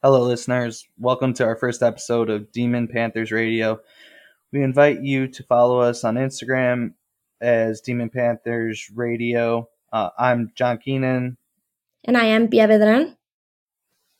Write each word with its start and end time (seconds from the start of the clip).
Hello, 0.00 0.22
listeners. 0.22 0.86
Welcome 0.96 1.34
to 1.34 1.44
our 1.44 1.56
first 1.56 1.82
episode 1.82 2.30
of 2.30 2.52
Demon 2.52 2.86
Panthers 2.86 3.32
Radio. 3.32 3.80
We 4.52 4.62
invite 4.62 5.02
you 5.02 5.26
to 5.26 5.42
follow 5.42 5.80
us 5.80 6.04
on 6.04 6.14
Instagram 6.14 6.92
as 7.40 7.80
Demon 7.80 8.08
Panthers 8.08 8.92
Radio. 8.94 9.68
Uh, 9.92 10.10
I'm 10.16 10.52
John 10.54 10.78
Keenan. 10.78 11.36
And 12.04 12.16
I 12.16 12.26
am 12.26 12.46
Pia 12.46 12.68
Vedran. 12.68 13.16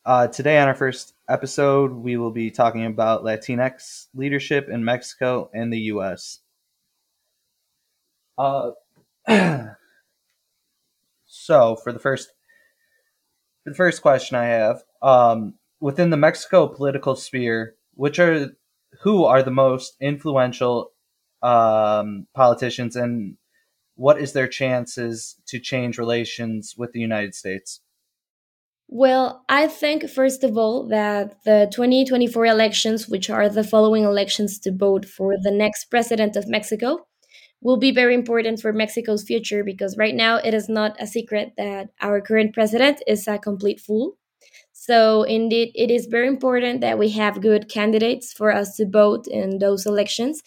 Uh, 0.05 0.27
today, 0.27 0.59
on 0.59 0.67
our 0.67 0.75
first 0.75 1.15
episode, 1.29 1.93
we 1.93 2.17
will 2.17 2.33
be 2.33 2.51
talking 2.51 2.85
about 2.85 3.23
Latinx 3.23 4.09
leadership 4.17 4.69
in 4.69 4.85
Mexico 4.85 5.49
and 5.55 5.73
the 5.73 5.79
U.S. 5.93 6.41
Uh, 8.37 8.71
so, 11.25 11.77
for 11.77 11.93
the 11.93 12.01
first, 12.01 12.33
for 13.63 13.71
the 13.71 13.77
first 13.77 14.03
question 14.03 14.37
I 14.37 14.47
have, 14.47 14.83
um, 15.03 15.55
within 15.81 16.11
the 16.11 16.17
Mexico 16.17 16.69
political 16.69 17.17
sphere, 17.17 17.75
which 17.95 18.19
are 18.19 18.51
who 19.03 19.25
are 19.25 19.43
the 19.43 19.51
most 19.51 19.97
influential 20.01 20.93
um, 21.43 22.27
politicians, 22.35 22.97
and 22.97 23.37
what 23.95 24.21
is 24.21 24.33
their 24.33 24.49
chances 24.49 25.37
to 25.47 25.59
change 25.59 25.99
relations 25.99 26.75
with 26.77 26.93
the 26.93 27.01
United 27.01 27.35
States? 27.35 27.81
Well, 28.91 29.45
I 29.51 29.67
think, 29.67 30.09
first 30.09 30.43
of 30.43 30.57
all, 30.57 30.89
that 30.89 31.37
the 31.45 31.69
2024 31.71 32.47
elections, 32.47 33.07
which 33.07 33.29
are 33.29 33.49
the 33.49 33.63
following 33.63 34.05
elections 34.05 34.59
to 34.61 34.73
vote 34.73 35.05
for 35.05 35.35
the 35.43 35.51
next 35.51 35.91
president 35.91 36.37
of 36.37 36.49
Mexico, 36.49 37.07
will 37.61 37.77
be 37.77 37.91
very 37.91 38.15
important 38.15 38.61
for 38.61 38.73
Mexico's 38.73 39.25
future 39.25 39.63
because 39.63 39.99
right 39.99 40.15
now 40.15 40.37
it 40.37 40.55
is 40.55 40.69
not 40.71 40.97
a 40.99 41.07
secret 41.07 41.53
that 41.59 41.89
our 42.01 42.21
current 42.21 42.55
president 42.55 43.03
is 43.07 43.29
a 43.29 43.39
complete 43.39 43.79
fool. 43.79 44.17
So, 44.89 45.23
indeed, 45.25 45.73
it 45.75 45.91
is 45.91 46.07
very 46.07 46.29
important 46.29 46.81
that 46.81 46.99
we 46.99 47.11
have 47.11 47.43
good 47.43 47.69
candidates 47.69 48.33
for 48.33 48.51
us 48.51 48.75
to 48.77 48.89
vote 48.89 49.27
in 49.27 49.59
those 49.59 49.85
elections. 49.85 50.43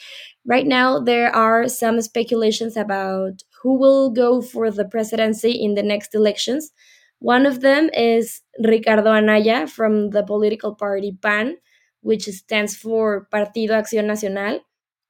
Right 0.45 0.66
now, 0.66 1.00
there 1.00 1.30
are 1.36 1.67
some 1.67 2.02
speculations 2.02 2.75
about 2.75 3.44
who 3.61 3.75
will 3.78 4.09
go 4.09 4.42
for 4.42 4.72
the 4.72 4.86
presidency 4.86 5.52
in 5.52 5.75
the 5.75 5.83
next 5.83 6.16
elections. 6.16 6.72
One 7.20 7.45
of 7.45 7.61
them 7.61 7.92
is 7.94 8.42
Ricardo 8.58 9.11
Anaya 9.11 9.67
from 9.67 10.09
the 10.09 10.23
political 10.23 10.73
party 10.73 11.11
PAN, 11.22 11.58
which 12.02 12.23
stands 12.23 12.76
for 12.76 13.28
Partido 13.31 13.73
Acción 13.80 14.05
Nacional, 14.05 14.61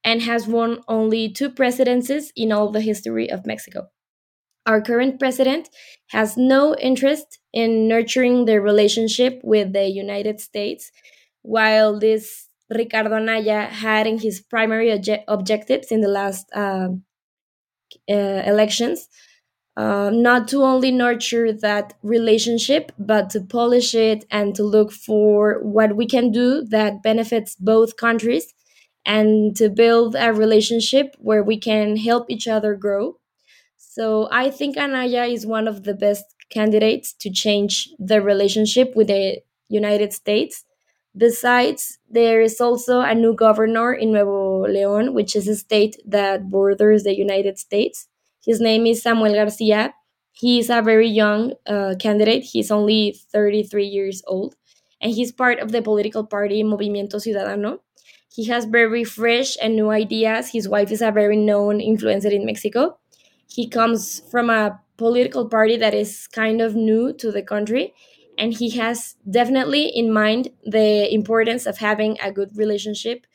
and 0.03 0.21
has 0.23 0.45
won 0.45 0.81
only 0.89 1.31
two 1.31 1.49
presidencies 1.49 2.33
in 2.35 2.51
all 2.51 2.69
the 2.69 2.81
history 2.81 3.31
of 3.31 3.45
Mexico. 3.45 3.87
Our 4.65 4.81
current 4.81 5.19
president 5.19 5.69
has 6.09 6.37
no 6.37 6.75
interest 6.75 7.39
in 7.53 7.87
nurturing 7.87 8.45
the 8.45 8.61
relationship 8.61 9.41
with 9.43 9.73
the 9.73 9.87
United 9.87 10.39
States, 10.39 10.91
while 11.41 11.99
this 11.99 12.47
Ricardo 12.69 13.13
Anaya 13.15 13.65
had 13.65 14.07
in 14.07 14.19
his 14.19 14.39
primary 14.41 14.87
obje- 14.87 15.23
objectives 15.27 15.91
in 15.91 16.01
the 16.01 16.07
last 16.07 16.47
uh, 16.53 16.89
uh, 18.09 18.13
elections 18.45 19.07
uh, 19.77 20.11
not 20.13 20.47
to 20.49 20.63
only 20.63 20.91
nurture 20.91 21.53
that 21.53 21.95
relationship, 22.03 22.91
but 22.99 23.29
to 23.31 23.41
polish 23.41 23.95
it 23.95 24.25
and 24.31 24.55
to 24.55 24.63
look 24.63 24.91
for 24.91 25.61
what 25.63 25.95
we 25.95 26.07
can 26.07 26.31
do 26.31 26.63
that 26.65 27.03
benefits 27.03 27.55
both 27.57 27.97
countries 27.97 28.53
and 29.05 29.55
to 29.57 29.69
build 29.69 30.15
a 30.19 30.33
relationship 30.33 31.15
where 31.19 31.43
we 31.43 31.57
can 31.59 31.97
help 31.97 32.27
each 32.29 32.47
other 32.49 32.75
grow. 32.75 33.17
So 33.91 34.29
I 34.31 34.49
think 34.49 34.77
Anaya 34.77 35.25
is 35.25 35.45
one 35.45 35.67
of 35.67 35.83
the 35.83 35.93
best 35.93 36.23
candidates 36.49 37.11
to 37.19 37.29
change 37.29 37.89
the 37.99 38.21
relationship 38.21 38.95
with 38.95 39.07
the 39.07 39.41
United 39.67 40.13
States. 40.13 40.63
Besides, 41.17 41.99
there 42.09 42.39
is 42.39 42.61
also 42.61 43.01
a 43.01 43.13
new 43.13 43.33
governor 43.33 43.93
in 43.93 44.13
Nuevo 44.13 44.65
León, 44.65 45.11
which 45.11 45.35
is 45.35 45.45
a 45.49 45.57
state 45.57 45.97
that 46.07 46.49
borders 46.49 47.03
the 47.03 47.17
United 47.17 47.59
States. 47.59 48.07
His 48.45 48.61
name 48.61 48.85
is 48.85 49.01
Samuel 49.01 49.33
Garcia. 49.33 49.93
He 50.31 50.59
is 50.59 50.69
a 50.69 50.81
very 50.81 51.09
young 51.09 51.55
uh, 51.67 51.95
candidate. 51.99 52.43
He's 52.45 52.71
only 52.71 53.19
33 53.33 53.85
years 53.85 54.23
old, 54.25 54.55
and 55.01 55.11
he's 55.11 55.33
part 55.33 55.59
of 55.59 55.73
the 55.73 55.81
political 55.81 56.25
party 56.25 56.63
Movimiento 56.63 57.15
Ciudadano. 57.15 57.79
He 58.33 58.45
has 58.45 58.63
very 58.63 59.03
fresh 59.03 59.57
and 59.61 59.75
new 59.75 59.89
ideas. 59.89 60.51
His 60.53 60.69
wife 60.69 60.93
is 60.93 61.01
a 61.01 61.11
very 61.11 61.35
known 61.35 61.79
influencer 61.79 62.31
in 62.31 62.45
Mexico. 62.45 63.00
He 63.51 63.67
comes 63.67 64.21
from 64.31 64.49
a 64.49 64.79
political 64.95 65.49
party 65.49 65.75
that 65.77 65.93
is 65.93 66.27
kind 66.27 66.61
of 66.61 66.73
new 66.75 67.11
to 67.13 67.31
the 67.31 67.41
country, 67.41 67.93
and 68.37 68.53
he 68.53 68.69
has 68.71 69.15
definitely 69.29 69.87
in 69.87 70.13
mind 70.13 70.49
the 70.65 71.13
importance 71.13 71.65
of 71.65 71.77
having 71.77 72.17
a 72.23 72.31
good 72.31 72.55
relationship 72.55 73.27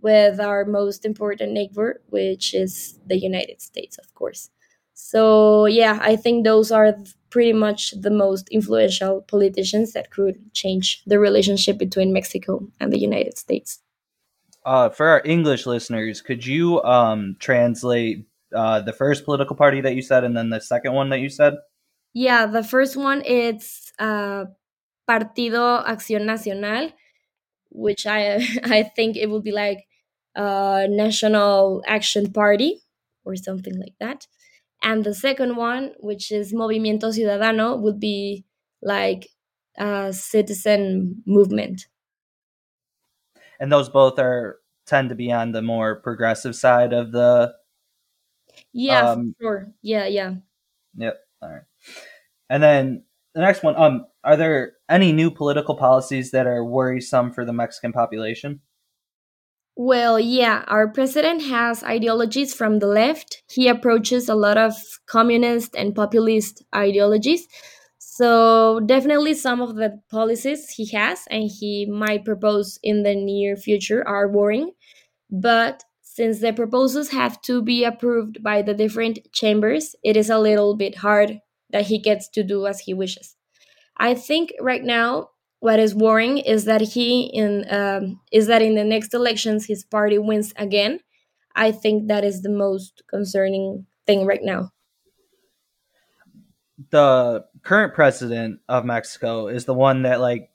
with 0.00 0.40
our 0.40 0.64
most 0.64 1.04
important 1.04 1.52
neighbor, 1.52 2.00
which 2.08 2.54
is 2.54 2.98
the 3.06 3.16
United 3.16 3.62
States, 3.62 3.96
of 3.98 4.12
course. 4.14 4.50
So, 4.94 5.66
yeah, 5.66 5.98
I 6.02 6.16
think 6.16 6.44
those 6.44 6.72
are 6.72 6.96
pretty 7.30 7.52
much 7.52 7.92
the 7.92 8.10
most 8.10 8.48
influential 8.48 9.22
politicians 9.22 9.92
that 9.92 10.10
could 10.10 10.52
change 10.52 11.02
the 11.06 11.20
relationship 11.20 11.78
between 11.78 12.12
Mexico 12.12 12.66
and 12.80 12.92
the 12.92 12.98
United 12.98 13.38
States. 13.38 13.78
Uh, 14.64 14.88
for 14.88 15.06
our 15.06 15.22
English 15.24 15.66
listeners, 15.66 16.20
could 16.20 16.44
you 16.44 16.82
um, 16.82 17.36
translate 17.38 18.26
uh, 18.54 18.80
the 18.80 18.92
first 18.92 19.24
political 19.24 19.56
party 19.56 19.80
that 19.80 19.94
you 19.94 20.02
said 20.02 20.24
and 20.24 20.36
then 20.36 20.50
the 20.50 20.60
second 20.60 20.92
one 20.92 21.10
that 21.10 21.20
you 21.20 21.28
said? 21.28 21.54
Yeah, 22.14 22.46
the 22.46 22.62
first 22.62 22.96
one 22.96 23.22
it's 23.24 23.92
uh, 23.98 24.44
Partido 25.08 25.84
Acción 25.86 26.24
Nacional, 26.24 26.92
which 27.70 28.06
I 28.06 28.36
I 28.64 28.82
think 28.82 29.16
it 29.16 29.30
would 29.30 29.42
be 29.42 29.52
like 29.52 29.86
uh, 30.36 30.86
National 30.88 31.82
Action 31.86 32.32
Party 32.32 32.80
or 33.24 33.36
something 33.36 33.78
like 33.78 33.94
that. 34.00 34.26
And 34.82 35.04
the 35.04 35.14
second 35.14 35.56
one, 35.56 35.92
which 36.00 36.32
is 36.32 36.52
Movimiento 36.52 37.14
Ciudadano, 37.14 37.80
would 37.80 38.00
be 38.00 38.44
like 38.82 39.28
a 39.78 40.12
citizen 40.12 41.22
movement. 41.24 41.86
And 43.60 43.70
those 43.70 43.88
both 43.88 44.18
are 44.18 44.58
tend 44.86 45.08
to 45.10 45.14
be 45.14 45.30
on 45.30 45.52
the 45.52 45.62
more 45.62 45.96
progressive 45.96 46.56
side 46.56 46.92
of 46.92 47.12
the. 47.12 47.54
Yeah, 48.72 49.10
um, 49.10 49.34
sure. 49.40 49.72
Yeah, 49.82 50.06
yeah. 50.06 50.34
Yep. 50.96 51.20
All 51.42 51.48
right. 51.48 51.62
And 52.48 52.62
then 52.62 53.04
the 53.34 53.40
next 53.40 53.62
one, 53.62 53.76
um, 53.76 54.06
are 54.24 54.36
there 54.36 54.74
any 54.88 55.12
new 55.12 55.30
political 55.30 55.74
policies 55.74 56.30
that 56.32 56.46
are 56.46 56.64
worrisome 56.64 57.32
for 57.32 57.44
the 57.44 57.52
Mexican 57.52 57.92
population? 57.92 58.60
Well, 59.74 60.20
yeah, 60.20 60.64
our 60.68 60.88
president 60.88 61.42
has 61.44 61.82
ideologies 61.82 62.52
from 62.54 62.78
the 62.78 62.86
left. 62.86 63.42
He 63.50 63.68
approaches 63.68 64.28
a 64.28 64.34
lot 64.34 64.58
of 64.58 64.74
communist 65.06 65.74
and 65.74 65.94
populist 65.94 66.62
ideologies. 66.74 67.48
So, 67.98 68.80
definitely 68.84 69.32
some 69.32 69.62
of 69.62 69.76
the 69.76 69.98
policies 70.10 70.68
he 70.68 70.86
has 70.90 71.20
and 71.30 71.50
he 71.50 71.86
might 71.86 72.26
propose 72.26 72.78
in 72.82 73.02
the 73.02 73.14
near 73.14 73.56
future 73.56 74.06
are 74.06 74.28
worrying. 74.28 74.72
But 75.30 75.82
since 76.14 76.40
the 76.40 76.52
proposals 76.52 77.08
have 77.08 77.40
to 77.40 77.62
be 77.62 77.84
approved 77.84 78.42
by 78.42 78.60
the 78.60 78.74
different 78.74 79.18
chambers, 79.32 79.96
it 80.04 80.14
is 80.14 80.28
a 80.28 80.38
little 80.38 80.76
bit 80.76 80.98
hard 80.98 81.40
that 81.70 81.86
he 81.86 81.98
gets 81.98 82.28
to 82.28 82.42
do 82.42 82.66
as 82.66 82.80
he 82.80 82.92
wishes. 82.92 83.34
I 83.96 84.12
think 84.12 84.52
right 84.60 84.84
now 84.84 85.30
what 85.60 85.78
is 85.78 85.94
worrying 85.94 86.36
is 86.36 86.66
that 86.66 86.82
he 86.82 87.30
in 87.32 87.64
um, 87.70 88.20
is 88.30 88.46
that 88.48 88.60
in 88.60 88.74
the 88.74 88.84
next 88.84 89.14
elections 89.14 89.64
his 89.64 89.84
party 89.84 90.18
wins 90.18 90.52
again. 90.56 91.00
I 91.54 91.72
think 91.72 92.08
that 92.08 92.24
is 92.24 92.42
the 92.42 92.50
most 92.50 93.02
concerning 93.08 93.86
thing 94.06 94.26
right 94.26 94.42
now. 94.42 94.70
The 96.90 97.44
current 97.62 97.94
president 97.94 98.60
of 98.68 98.84
Mexico 98.84 99.46
is 99.48 99.64
the 99.64 99.74
one 99.74 100.02
that 100.02 100.20
like 100.20 100.50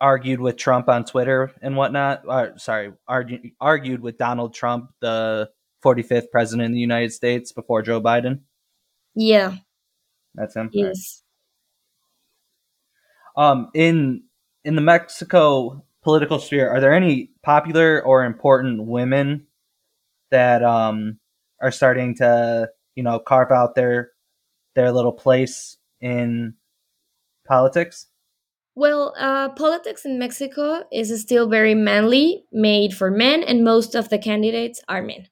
argued 0.00 0.40
with 0.40 0.56
Trump 0.56 0.88
on 0.88 1.04
Twitter 1.04 1.52
and 1.62 1.76
whatnot. 1.76 2.22
Or, 2.26 2.54
sorry, 2.58 2.92
argued 3.06 3.50
argued 3.60 4.00
with 4.00 4.18
Donald 4.18 4.54
Trump, 4.54 4.90
the 5.00 5.50
45th 5.84 6.30
president 6.30 6.66
of 6.66 6.72
the 6.72 6.80
United 6.80 7.12
States, 7.12 7.52
before 7.52 7.82
Joe 7.82 8.00
Biden. 8.00 8.40
Yeah, 9.14 9.56
that's 10.34 10.56
him. 10.56 10.70
Yes 10.72 11.24
um, 13.36 13.70
in 13.74 14.22
in 14.64 14.76
the 14.76 14.80
Mexico 14.80 15.84
political 16.02 16.38
sphere, 16.38 16.68
are 16.68 16.80
there 16.80 16.94
any 16.94 17.30
popular 17.42 18.02
or 18.02 18.24
important 18.24 18.84
women 18.84 19.46
that 20.30 20.62
um, 20.62 21.18
are 21.60 21.70
starting 21.70 22.14
to 22.16 22.68
you 22.94 23.02
know 23.02 23.18
carve 23.18 23.50
out 23.50 23.74
their 23.74 24.10
their 24.74 24.92
little 24.92 25.12
place 25.12 25.76
in 26.00 26.54
politics? 27.46 28.06
Well, 28.76 29.14
uh, 29.16 29.50
politics 29.50 30.04
in 30.04 30.18
Mexico 30.18 30.82
is 30.90 31.20
still 31.20 31.48
very 31.48 31.74
manly, 31.74 32.44
made 32.50 32.92
for 32.94 33.10
men, 33.10 33.42
and 33.42 33.62
most 33.62 33.94
of 33.94 34.08
the 34.08 34.18
candidates 34.18 34.82
are 34.88 35.02
men. 35.02 35.28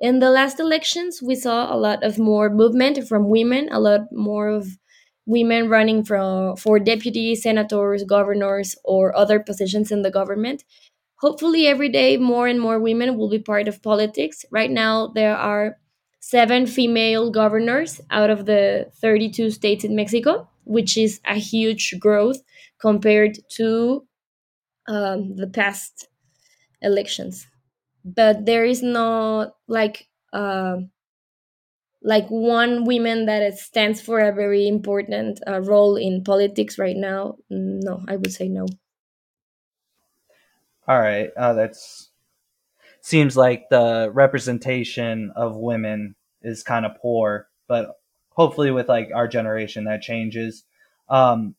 In 0.00 0.18
the 0.18 0.30
last 0.30 0.60
elections, 0.60 1.20
we 1.22 1.34
saw 1.34 1.74
a 1.74 1.76
lot 1.76 2.02
of 2.02 2.18
more 2.18 2.48
movement 2.48 3.06
from 3.06 3.28
women, 3.28 3.68
a 3.70 3.80
lot 3.80 4.12
more 4.12 4.48
of 4.48 4.78
women 5.26 5.68
running 5.68 6.04
for 6.04 6.54
for 6.56 6.78
deputies, 6.78 7.42
senators, 7.42 8.04
governors, 8.04 8.76
or 8.84 9.14
other 9.16 9.40
positions 9.40 9.90
in 9.92 10.02
the 10.02 10.10
government. 10.10 10.64
Hopefully, 11.20 11.66
every 11.66 11.88
day 11.88 12.16
more 12.16 12.46
and 12.46 12.60
more 12.60 12.78
women 12.78 13.16
will 13.16 13.28
be 13.30 13.38
part 13.38 13.68
of 13.68 13.82
politics. 13.82 14.44
Right 14.50 14.70
now, 14.70 15.08
there 15.08 15.36
are 15.36 15.78
seven 16.20 16.66
female 16.66 17.30
governors 17.30 18.00
out 18.10 18.30
of 18.30 18.46
the 18.46 18.90
32 19.00 19.50
states 19.50 19.84
in 19.84 19.96
Mexico, 19.96 20.48
which 20.64 20.96
is 20.96 21.20
a 21.24 21.34
huge 21.36 21.94
growth 21.98 22.42
compared 22.78 23.38
to 23.56 24.06
um, 24.88 25.36
the 25.36 25.46
past 25.48 26.08
elections. 26.82 27.46
But 28.04 28.46
there 28.46 28.64
is 28.64 28.82
no 28.82 29.52
like 29.68 30.08
uh, 30.32 30.78
like 32.02 32.28
one 32.28 32.84
woman 32.84 33.26
that 33.26 33.58
stands 33.58 34.00
for 34.00 34.20
a 34.20 34.32
very 34.32 34.68
important 34.68 35.40
uh, 35.46 35.60
role 35.60 35.96
in 35.96 36.22
politics 36.22 36.78
right 36.78 36.96
now. 36.96 37.36
No, 37.50 38.04
I 38.08 38.16
would 38.16 38.32
say 38.32 38.48
no. 38.48 38.66
All 40.88 41.00
right, 41.00 41.30
uh, 41.36 41.52
that's 41.54 42.10
seems 43.00 43.36
like 43.36 43.68
the 43.70 44.10
representation 44.12 45.32
of 45.36 45.56
women 45.56 46.14
is 46.42 46.62
kind 46.62 46.86
of 46.86 46.96
poor, 47.00 47.48
but 47.68 48.00
hopefully 48.30 48.70
with 48.70 48.88
like 48.88 49.10
our 49.14 49.28
generation 49.28 49.84
that 49.84 50.02
changes. 50.02 50.64
Um, 51.08 51.54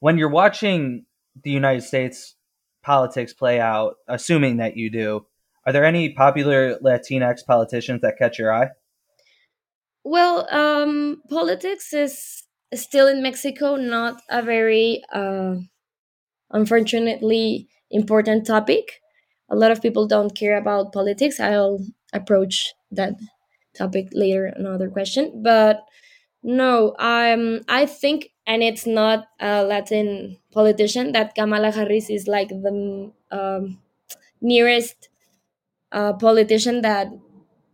when 0.00 0.18
you're 0.18 0.30
watching 0.30 1.04
the 1.42 1.50
United 1.50 1.82
States 1.82 2.34
politics 2.82 3.32
play 3.32 3.60
out, 3.60 3.96
assuming 4.08 4.58
that 4.58 4.76
you 4.76 4.90
do, 4.90 5.26
are 5.66 5.72
there 5.72 5.84
any 5.84 6.10
popular 6.12 6.78
Latinx 6.78 7.44
politicians 7.44 8.00
that 8.02 8.18
catch 8.18 8.38
your 8.38 8.52
eye? 8.52 8.70
Well, 10.04 10.46
um, 10.54 11.20
politics 11.28 11.92
is 11.92 12.44
still 12.72 13.08
in 13.08 13.22
Mexico 13.22 13.74
not 13.74 14.22
a 14.30 14.42
very, 14.42 15.02
uh, 15.12 15.56
unfortunately, 16.50 17.68
important 17.90 18.46
topic. 18.46 19.00
A 19.50 19.56
lot 19.56 19.72
of 19.72 19.82
people 19.82 20.06
don't 20.06 20.36
care 20.36 20.56
about 20.56 20.92
politics. 20.92 21.40
I'll 21.40 21.80
approach 22.12 22.72
that 22.92 23.14
topic 23.76 24.08
later, 24.12 24.46
another 24.46 24.88
question. 24.88 25.42
But 25.42 25.80
no, 26.42 26.94
i 26.98 27.32
um, 27.32 27.62
I 27.68 27.86
think, 27.86 28.30
and 28.46 28.62
it's 28.62 28.86
not 28.86 29.26
a 29.40 29.62
Latin 29.64 30.38
politician, 30.52 31.12
that 31.12 31.34
Kamala 31.34 31.70
Harris 31.72 32.10
is 32.10 32.28
like 32.28 32.48
the 32.48 33.12
um, 33.30 33.78
nearest 34.40 35.08
uh, 35.92 36.12
politician 36.14 36.82
that 36.82 37.08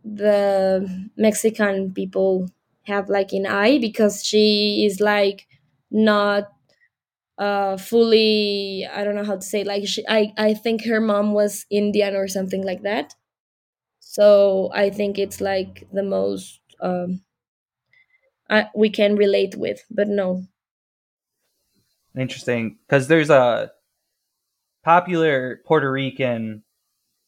the 0.05 1.09
Mexican 1.17 1.93
people 1.93 2.49
have 2.83 3.09
like 3.09 3.33
in 3.33 3.45
eye 3.47 3.77
because 3.79 4.23
she 4.25 4.85
is 4.85 4.99
like 4.99 5.47
not 5.91 6.51
uh 7.37 7.77
fully 7.77 8.87
I 8.93 9.03
don't 9.03 9.15
know 9.15 9.23
how 9.25 9.35
to 9.37 9.41
say 9.41 9.63
like 9.63 9.87
she 9.87 10.05
I 10.07 10.33
I 10.37 10.53
think 10.53 10.85
her 10.85 11.01
mom 11.01 11.33
was 11.33 11.65
Indian 11.71 12.15
or 12.15 12.27
something 12.27 12.63
like 12.63 12.83
that. 12.83 13.15
So 13.99 14.71
I 14.73 14.89
think 14.91 15.19
it's 15.19 15.41
like 15.41 15.87
the 15.93 16.03
most 16.03 16.61
um 16.81 17.21
I, 18.49 18.69
we 18.75 18.89
can 18.89 19.15
relate 19.17 19.55
with, 19.55 19.83
but 19.91 20.07
no. 20.07 20.43
Interesting, 22.17 22.77
because 22.87 23.07
there's 23.07 23.31
a 23.31 23.71
popular 24.83 25.61
Puerto 25.65 25.91
Rican 25.91 26.63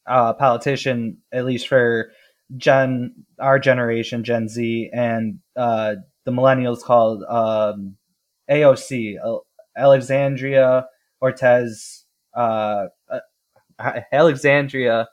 uh, 0.06 0.34
politician, 0.34 1.18
at 1.32 1.46
least 1.46 1.68
for 1.68 2.12
Gen 2.56 3.26
our 3.40 3.58
generation, 3.58 4.24
Gen 4.24 4.48
Z, 4.48 4.92
and 4.94 5.40
uh, 5.56 5.96
the 6.26 6.32
millennials 6.32 6.84
called 6.84 7.24
um, 7.24 7.98
AOC, 8.50 9.16
Alexandria 9.76 10.88
Cortez, 11.20 12.06
uh, 12.36 12.86
uh, 13.10 13.20
Alexandria 14.12 15.08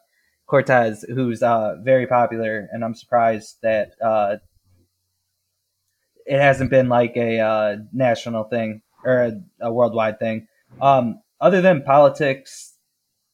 Cortez, 0.46 1.04
who's 1.08 1.42
uh, 1.42 1.76
very 1.82 2.06
popular, 2.06 2.68
and 2.72 2.84
I'm 2.84 2.94
surprised 2.94 3.56
that 3.62 3.92
uh, 4.04 4.36
it 6.26 6.38
hasn't 6.38 6.70
been 6.70 6.90
like 6.90 7.16
a 7.16 7.78
national 7.92 8.44
thing 8.44 8.82
or 9.04 9.32
a, 9.60 9.72
worldwide 9.72 10.18
thing. 10.18 10.46
Um, 10.80 11.20
other 11.40 11.60
than 11.60 11.82
politics, 11.82 12.74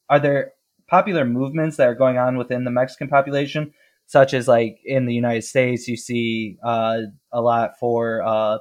are 0.09 0.19
there 0.19 0.53
popular 0.87 1.25
movements 1.25 1.77
that 1.77 1.87
are 1.87 1.95
going 1.95 2.17
on 2.17 2.37
within 2.37 2.63
the 2.63 2.71
Mexican 2.71 3.07
population, 3.07 3.73
such 4.05 4.33
as 4.33 4.47
like 4.47 4.79
in 4.83 5.05
the 5.05 5.13
United 5.13 5.43
States, 5.43 5.87
you 5.87 5.95
see 5.95 6.57
uh, 6.63 7.01
a 7.31 7.41
lot 7.41 7.77
for 7.79 8.23
uh, 8.23 8.57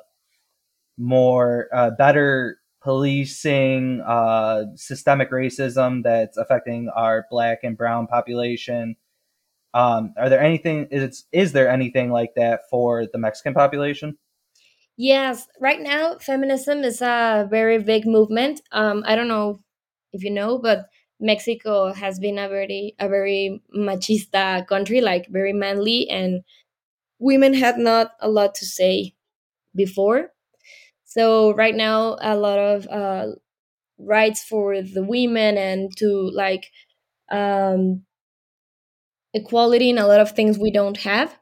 more 0.98 1.68
uh, 1.72 1.90
better 1.90 2.58
policing, 2.82 4.00
uh, 4.02 4.64
systemic 4.74 5.30
racism 5.30 6.02
that's 6.02 6.36
affecting 6.36 6.88
our 6.90 7.26
black 7.30 7.60
and 7.62 7.76
brown 7.76 8.06
population. 8.06 8.96
Um, 9.74 10.14
are 10.16 10.28
there 10.28 10.40
anything? 10.40 10.88
Is 10.90 11.24
is 11.32 11.52
there 11.52 11.68
anything 11.68 12.10
like 12.10 12.34
that 12.36 12.62
for 12.70 13.06
the 13.06 13.18
Mexican 13.18 13.54
population? 13.54 14.16
Yes, 14.98 15.46
right 15.60 15.80
now 15.80 16.18
feminism 16.18 16.82
is 16.82 17.00
a 17.00 17.46
very 17.50 17.78
big 17.78 18.06
movement. 18.06 18.60
Um, 18.72 19.04
I 19.06 19.14
don't 19.16 19.28
know 19.28 19.60
if 20.12 20.24
you 20.24 20.30
know, 20.30 20.58
but 20.58 20.86
Mexico 21.20 21.92
has 21.92 22.18
been 22.18 22.38
a 22.38 22.48
very 22.48 22.94
a 22.98 23.08
very 23.08 23.62
machista 23.76 24.66
country, 24.66 25.00
like 25.00 25.28
very 25.28 25.52
manly, 25.52 26.08
and 26.10 26.42
women 27.20 27.54
had 27.54 27.78
not 27.78 28.12
a 28.20 28.28
lot 28.30 28.54
to 28.56 28.66
say 28.66 29.14
before. 29.76 30.32
So 31.04 31.54
right 31.54 31.76
now, 31.76 32.18
a 32.22 32.36
lot 32.36 32.58
of 32.58 32.86
uh, 32.88 33.28
rights 33.98 34.44
for 34.44 34.82
the 34.82 35.04
women 35.04 35.58
and 35.58 35.96
to 35.98 36.30
like 36.34 36.66
um, 37.30 38.04
equality 39.34 39.88
and 39.90 39.98
a 39.98 40.06
lot 40.06 40.20
of 40.20 40.32
things 40.32 40.58
we 40.58 40.70
don't 40.70 40.98
have. 40.98 41.38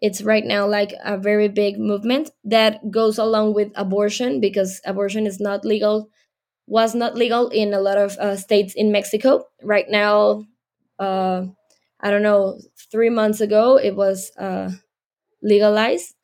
It's 0.00 0.22
right 0.22 0.44
now 0.44 0.66
like 0.66 0.94
a 1.04 1.18
very 1.18 1.48
big 1.48 1.78
movement 1.78 2.30
that 2.44 2.90
goes 2.90 3.18
along 3.18 3.54
with 3.54 3.70
abortion 3.74 4.40
because 4.40 4.80
abortion 4.86 5.26
is 5.26 5.40
not 5.40 5.64
legal 5.64 6.08
was 6.66 6.94
not 6.94 7.16
legal 7.16 7.48
in 7.50 7.74
a 7.74 7.80
lot 7.80 7.98
of 7.98 8.16
uh, 8.18 8.36
states 8.36 8.74
in 8.74 8.92
Mexico. 8.92 9.44
Right 9.62 9.86
now, 9.90 10.44
uh, 10.98 11.44
I 12.00 12.10
don't 12.10 12.22
know, 12.22 12.60
three 12.92 13.10
months 13.10 13.40
ago, 13.40 13.76
it 13.78 13.96
was 13.96 14.32
uh, 14.38 14.70
legalized. 15.42 16.14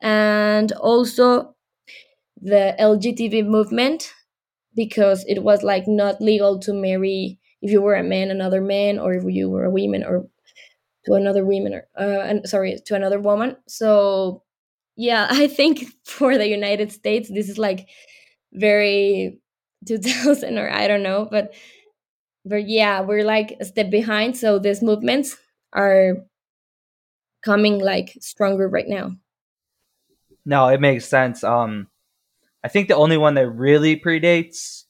And 0.00 0.72
also 0.72 1.54
the 2.40 2.80
LGBT 2.80 3.42
movement, 3.42 4.12
because 4.76 5.24
it 5.28 5.42
was 5.42 5.62
like 5.62 5.88
not 5.88 6.20
legal 6.20 6.58
to 6.60 6.74
marry 6.74 7.38
if 7.62 7.70
you 7.72 7.82
were 7.82 7.96
a 7.96 8.04
man, 8.04 8.30
another 8.30 8.60
man, 8.60 8.98
or 8.98 9.14
if 9.14 9.24
you 9.26 9.50
were 9.50 9.64
a 9.64 9.70
woman, 9.70 10.04
or 10.04 10.26
to 11.06 11.14
another 11.14 11.44
woman, 11.44 11.82
uh, 11.98 12.20
and 12.24 12.48
sorry, 12.48 12.78
to 12.86 12.94
another 12.94 13.20
woman. 13.20 13.56
So, 13.68 14.42
yeah, 14.96 15.26
I 15.30 15.46
think 15.46 15.84
for 16.04 16.36
the 16.36 16.48
United 16.48 16.92
States, 16.92 17.28
this 17.28 17.48
is 17.48 17.58
like 17.58 17.88
very 18.52 19.40
2000 19.86 20.58
or 20.58 20.70
I 20.70 20.88
don't 20.88 21.02
know, 21.02 21.28
but 21.30 21.52
but 22.44 22.68
yeah, 22.68 23.00
we're 23.00 23.24
like 23.24 23.56
a 23.60 23.64
step 23.64 23.90
behind. 23.90 24.36
So 24.36 24.58
these 24.58 24.82
movements 24.82 25.36
are 25.72 26.16
coming 27.42 27.78
like 27.78 28.16
stronger 28.20 28.68
right 28.68 28.88
now. 28.88 29.12
No, 30.44 30.68
it 30.68 30.80
makes 30.80 31.06
sense. 31.06 31.42
Um, 31.42 31.88
I 32.62 32.68
think 32.68 32.88
the 32.88 32.96
only 32.96 33.16
one 33.16 33.34
that 33.34 33.48
really 33.48 33.98
predates 33.98 34.84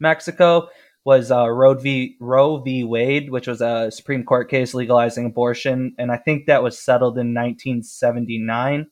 Mexico 0.00 0.68
was 1.06 1.30
uh, 1.30 1.48
Roe 1.48 1.74
v. 1.74 2.16
Roe 2.18 2.58
v. 2.58 2.82
Wade, 2.82 3.30
which 3.30 3.46
was 3.46 3.60
a 3.60 3.92
Supreme 3.92 4.24
Court 4.24 4.50
case 4.50 4.74
legalizing 4.74 5.24
abortion, 5.24 5.94
and 5.98 6.10
I 6.10 6.16
think 6.16 6.46
that 6.46 6.64
was 6.64 6.76
settled 6.76 7.16
in 7.16 7.32
1979. 7.32 8.88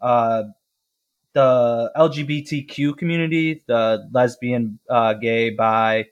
Uh, 0.00 0.44
the 1.32 1.90
LGBTQ 1.96 2.96
community, 2.96 3.64
the 3.66 4.08
lesbian, 4.12 4.78
uh, 4.88 5.14
gay, 5.14 5.50
bi, 5.50 6.06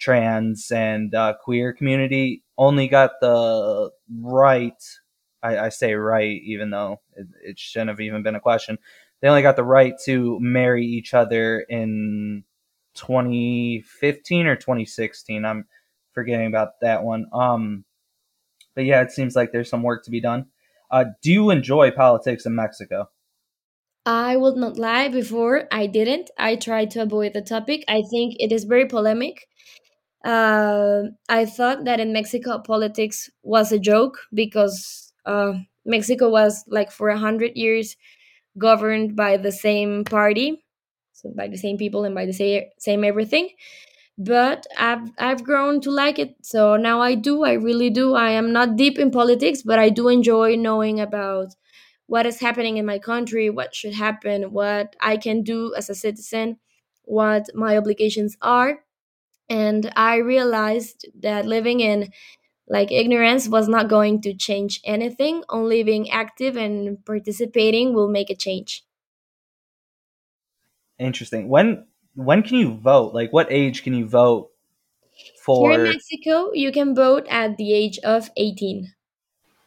trans, 0.00 0.72
and 0.72 1.14
uh, 1.14 1.34
queer 1.40 1.72
community, 1.72 2.42
only 2.58 2.88
got 2.88 3.12
the 3.20 3.90
right. 4.20 4.82
I, 5.40 5.58
I 5.58 5.68
say 5.68 5.94
right, 5.94 6.42
even 6.42 6.70
though 6.70 7.00
it, 7.14 7.28
it, 7.44 7.58
shouldn't 7.60 7.90
have 7.90 8.00
even 8.00 8.24
been 8.24 8.34
a 8.34 8.40
question. 8.40 8.78
They 9.20 9.28
only 9.28 9.42
got 9.42 9.54
the 9.54 9.62
right 9.62 9.94
to 10.06 10.40
marry 10.40 10.84
each 10.84 11.14
other 11.14 11.60
in 11.60 12.42
2015 12.94 14.46
or 14.46 14.56
2016. 14.56 15.44
I'm 15.44 15.66
forgetting 16.12 16.46
about 16.46 16.80
that 16.80 17.02
one. 17.02 17.26
Um, 17.32 17.84
but 18.74 18.84
yeah, 18.84 19.02
it 19.02 19.12
seems 19.12 19.36
like 19.36 19.52
there's 19.52 19.70
some 19.70 19.82
work 19.82 20.04
to 20.04 20.10
be 20.10 20.20
done. 20.20 20.46
Uh, 20.90 21.06
do 21.22 21.32
you 21.32 21.50
enjoy 21.50 21.90
politics 21.90 22.46
in 22.46 22.54
Mexico? 22.54 23.08
I 24.06 24.36
will 24.36 24.56
not 24.56 24.78
lie, 24.78 25.08
before 25.08 25.66
I 25.72 25.86
didn't. 25.86 26.30
I 26.38 26.56
tried 26.56 26.90
to 26.90 27.02
avoid 27.02 27.32
the 27.32 27.40
topic. 27.40 27.84
I 27.88 28.02
think 28.10 28.36
it 28.38 28.52
is 28.52 28.64
very 28.64 28.86
polemic. 28.86 29.46
Uh, 30.24 31.04
I 31.28 31.46
thought 31.46 31.84
that 31.84 32.00
in 32.00 32.12
Mexico 32.12 32.58
politics 32.58 33.30
was 33.42 33.72
a 33.72 33.78
joke 33.78 34.18
because 34.32 35.12
uh, 35.26 35.54
Mexico 35.84 36.30
was 36.30 36.64
like 36.68 36.90
for 36.90 37.08
a 37.08 37.18
hundred 37.18 37.52
years 37.56 37.96
governed 38.56 39.16
by 39.16 39.36
the 39.36 39.52
same 39.52 40.04
party, 40.04 40.63
by 41.36 41.48
the 41.48 41.56
same 41.58 41.78
people 41.78 42.04
and 42.04 42.14
by 42.14 42.26
the 42.26 42.32
same 42.32 42.64
same 42.78 43.04
everything. 43.04 43.50
But 44.18 44.66
I've 44.78 45.10
I've 45.18 45.44
grown 45.44 45.80
to 45.82 45.90
like 45.90 46.18
it. 46.18 46.36
So 46.42 46.76
now 46.76 47.00
I 47.00 47.14
do. 47.14 47.44
I 47.44 47.52
really 47.54 47.90
do. 47.90 48.14
I 48.14 48.30
am 48.30 48.52
not 48.52 48.76
deep 48.76 48.98
in 48.98 49.10
politics, 49.10 49.62
but 49.62 49.78
I 49.78 49.88
do 49.90 50.08
enjoy 50.08 50.56
knowing 50.56 51.00
about 51.00 51.54
what 52.06 52.26
is 52.26 52.40
happening 52.40 52.76
in 52.78 52.86
my 52.86 52.98
country, 52.98 53.50
what 53.50 53.74
should 53.74 53.94
happen, 53.94 54.52
what 54.52 54.96
I 55.00 55.16
can 55.18 55.42
do 55.42 55.74
as 55.76 55.90
a 55.90 55.94
citizen, 55.96 56.58
what 57.04 57.48
my 57.54 57.76
obligations 57.76 58.36
are. 58.42 58.80
And 59.48 59.92
I 59.96 60.16
realized 60.16 61.06
that 61.20 61.46
living 61.46 61.80
in 61.80 62.12
like 62.68 62.92
ignorance 62.92 63.48
was 63.48 63.68
not 63.68 63.88
going 63.88 64.22
to 64.22 64.34
change 64.34 64.80
anything. 64.84 65.44
Only 65.48 65.82
being 65.82 66.10
active 66.10 66.56
and 66.56 67.04
participating 67.06 67.94
will 67.94 68.08
make 68.08 68.30
a 68.30 68.36
change. 68.36 68.84
Interesting. 70.98 71.48
When 71.48 71.84
when 72.14 72.42
can 72.42 72.58
you 72.58 72.74
vote? 72.74 73.14
Like, 73.14 73.32
what 73.32 73.48
age 73.50 73.82
can 73.82 73.94
you 73.94 74.06
vote 74.06 74.50
Here 75.70 75.84
in 75.84 75.92
Mexico, 75.92 76.52
you 76.52 76.72
can 76.72 76.94
vote 76.94 77.26
at 77.28 77.56
the 77.56 77.72
age 77.72 77.98
of 77.98 78.30
18. 78.36 78.92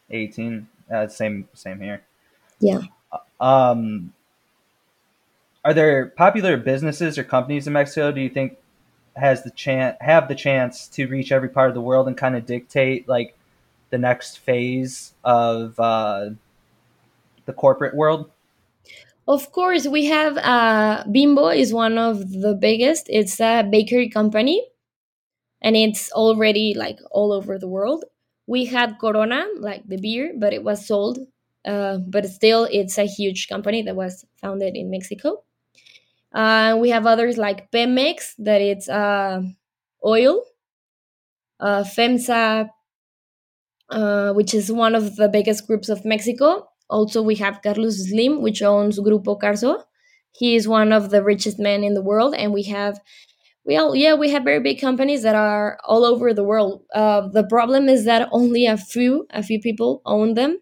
18? 0.10 0.68
Uh, 0.94 1.08
same 1.08 1.48
same 1.54 1.82
here. 1.82 2.02
Yeah. 2.60 2.82
Um, 3.40 4.14
are 5.64 5.74
there 5.74 6.08
popular 6.08 6.58
businesses 6.58 7.18
or 7.18 7.24
companies 7.24 7.68
in 7.68 7.74
Mexico? 7.74 8.12
Do 8.12 8.22
you 8.22 8.30
think 8.30 8.58
has 9.16 9.44
the 9.44 9.52
chance 9.52 9.98
have 10.00 10.28
the 10.28 10.36
chance 10.36 10.88
to 10.88 11.08
reach 11.08 11.32
every 11.32 11.50
part 11.50 11.70
of 11.70 11.76
the 11.76 11.82
world 11.82 12.08
and 12.08 12.16
kind 12.16 12.36
of 12.36 12.46
dictate 12.46 13.08
like 13.08 13.38
the 13.90 13.98
next 13.98 14.40
phase 14.40 15.14
of 15.24 15.80
uh, 15.80 16.30
the 17.46 17.54
corporate 17.54 17.96
world? 17.96 18.32
Of 19.28 19.52
course, 19.52 19.86
we 19.88 20.06
have 20.06 20.38
uh, 20.38 21.04
Bimbo 21.12 21.50
is 21.50 21.74
one 21.74 21.98
of 21.98 22.32
the 22.32 22.56
biggest. 22.56 23.08
It's 23.10 23.40
a 23.42 23.64
bakery 23.70 24.10
company 24.10 24.66
and 25.62 25.76
it's 25.76 26.12
already 26.12 26.74
like 26.76 27.00
all 27.12 27.32
over 27.34 27.58
the 27.60 27.68
world. 27.68 28.06
We 28.48 28.66
had 28.66 28.98
Corona, 29.00 29.46
like 29.60 29.88
the 29.88 29.98
beer, 29.98 30.34
but 30.38 30.54
it 30.54 30.64
was 30.64 30.88
sold. 30.88 31.20
Uh, 31.66 31.98
but 32.08 32.26
still, 32.28 32.68
it's 32.72 32.98
a 32.98 33.06
huge 33.06 33.50
company 33.50 33.82
that 33.84 33.96
was 33.96 34.26
founded 34.42 34.76
in 34.76 34.90
Mexico. 34.90 35.44
Uh, 36.34 36.78
we 36.80 36.90
have 36.90 37.06
others 37.08 37.38
like 37.38 37.72
Pemex, 37.72 38.36
that 38.40 38.62
it's 38.62 38.90
uh, 38.90 39.42
oil. 40.06 40.44
Uh, 41.60 41.84
FEMSA, 41.84 42.70
uh, 43.90 44.34
which 44.34 44.54
is 44.54 44.72
one 44.72 44.96
of 44.96 45.16
the 45.16 45.30
biggest 45.30 45.68
groups 45.68 45.90
of 45.90 46.06
Mexico. 46.06 46.68
Also, 46.89 47.22
we 47.22 47.36
have 47.36 47.62
Carlos 47.62 48.10
Slim, 48.10 48.41
which 48.41 48.62
owns 48.62 49.00
Grupo 49.00 49.39
Carso. 49.39 49.84
He 50.32 50.56
is 50.56 50.67
one 50.67 50.91
of 50.91 51.10
the 51.10 51.24
richest 51.24 51.60
men 51.60 51.84
in 51.84 51.94
the 51.94 52.01
world, 52.01 52.36
and 52.36 52.53
we 52.53 52.63
have 52.63 53.00
well, 53.65 53.94
yeah, 53.96 54.13
we 54.13 54.29
have 54.29 54.46
very 54.46 54.62
big 54.62 54.79
companies 54.79 55.24
that 55.24 55.36
are 55.36 55.77
all 55.84 56.06
over 56.06 56.34
the 56.34 56.44
world. 56.44 56.84
Uh, 56.96 57.27
the 57.27 57.44
problem 57.44 57.89
is 57.89 58.06
that 58.06 58.29
only 58.32 58.65
a 58.65 58.77
few, 58.77 59.27
a 59.32 59.44
few 59.44 59.60
people 59.60 60.01
own 60.06 60.36
them, 60.36 60.60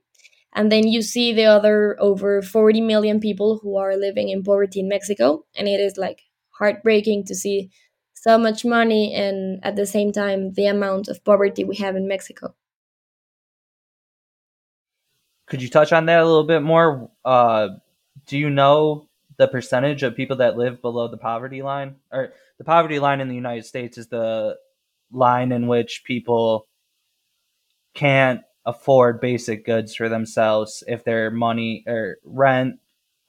and 0.53 0.71
then 0.71 0.87
you 0.87 1.01
see 1.03 1.33
the 1.33 1.45
other 1.45 1.97
over 1.99 2.41
40 2.41 2.81
million 2.81 3.19
people 3.19 3.59
who 3.61 3.77
are 3.77 3.95
living 3.95 4.29
in 4.29 4.43
poverty 4.43 4.79
in 4.79 4.89
Mexico, 4.89 5.45
and 5.55 5.67
it 5.67 5.79
is 5.79 5.97
like 5.97 6.23
heartbreaking 6.57 7.25
to 7.25 7.35
see 7.35 7.69
so 8.13 8.37
much 8.39 8.65
money 8.65 9.13
and 9.13 9.59
at 9.63 9.75
the 9.75 9.85
same 9.85 10.11
time 10.11 10.53
the 10.53 10.65
amount 10.65 11.07
of 11.07 11.23
poverty 11.23 11.63
we 11.63 11.75
have 11.75 11.95
in 11.95 12.07
Mexico. 12.07 12.55
Could 15.45 15.61
you 15.61 15.69
touch 15.69 15.93
on 15.93 16.05
that 16.07 16.21
a 16.21 16.25
little 16.25 16.43
bit 16.43 16.61
more? 16.61 17.09
Uh, 17.23 17.69
do 18.25 18.37
you 18.37 18.49
know 18.49 19.07
the 19.37 19.47
percentage 19.47 20.03
of 20.03 20.15
people 20.15 20.37
that 20.37 20.57
live 20.57 20.81
below 20.81 21.07
the 21.07 21.17
poverty 21.17 21.61
line? 21.61 21.95
Or 22.11 22.33
the 22.57 22.63
poverty 22.63 22.99
line 22.99 23.21
in 23.21 23.27
the 23.27 23.35
United 23.35 23.65
States 23.65 23.97
is 23.97 24.07
the 24.07 24.57
line 25.11 25.51
in 25.51 25.67
which 25.67 26.03
people 26.03 26.67
can't 27.93 28.41
afford 28.65 29.21
basic 29.21 29.65
goods 29.65 29.95
for 29.95 30.09
themselves 30.09 30.83
if 30.87 31.03
their 31.03 31.29
money 31.29 31.83
or 31.85 32.17
rent, 32.23 32.79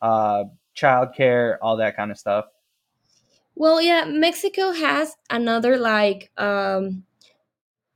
uh, 0.01 0.45
childcare, 0.75 1.57
all 1.61 1.77
that 1.77 1.97
kind 1.97 2.11
of 2.11 2.19
stuff. 2.19 2.47
Well, 3.55 3.81
yeah, 3.81 4.05
Mexico 4.07 4.73
has 4.73 5.17
another 5.31 5.79
like 5.79 6.31
um 6.37 7.05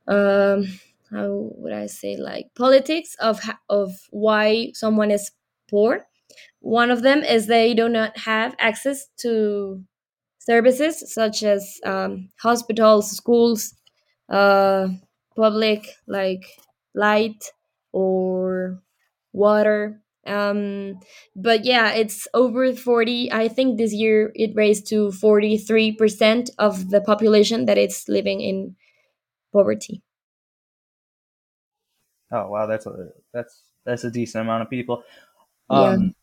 um 0.06 0.66
how 1.10 1.50
would 1.56 1.72
I 1.72 1.86
say 1.86 2.16
like 2.16 2.46
politics 2.56 3.14
of 3.20 3.40
of 3.68 3.92
why 4.10 4.72
someone 4.74 5.10
is 5.10 5.30
poor. 5.70 6.06
One 6.60 6.90
of 6.90 7.02
them 7.02 7.22
is 7.24 7.46
they 7.46 7.74
do 7.74 7.88
not 7.88 8.16
have 8.18 8.54
access 8.58 9.06
to 9.20 9.82
services 10.38 11.12
such 11.12 11.42
as 11.42 11.78
um, 11.84 12.30
hospitals, 12.40 13.10
schools, 13.10 13.74
uh, 14.28 14.88
public 15.36 15.88
like 16.06 16.44
light 16.94 17.44
or 17.92 18.82
water. 19.32 20.00
Um, 20.26 21.00
but 21.34 21.64
yeah, 21.64 21.92
it's 21.92 22.28
over 22.34 22.72
40. 22.74 23.32
I 23.32 23.48
think 23.48 23.78
this 23.78 23.92
year 23.92 24.32
it 24.34 24.52
raised 24.54 24.86
to 24.88 25.10
43% 25.12 26.50
of 26.58 26.90
the 26.90 27.00
population 27.00 27.66
that 27.66 27.78
is 27.78 28.04
living 28.08 28.40
in 28.40 28.76
poverty. 29.52 30.02
Oh 32.32 32.48
wow, 32.48 32.66
that's 32.66 32.86
a 32.86 33.10
that's 33.32 33.62
that's 33.84 34.04
a 34.04 34.10
decent 34.10 34.42
amount 34.42 34.62
of 34.62 34.70
people. 34.70 35.02
Yeah. 35.68 35.96
Um, 35.96 36.14